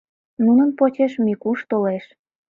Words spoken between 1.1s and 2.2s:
Микуш толеш.